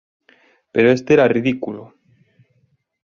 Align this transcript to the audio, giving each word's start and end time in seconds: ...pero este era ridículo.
...pero 0.71 0.89
este 0.97 1.13
era 1.13 1.27
ridículo. 1.35 1.83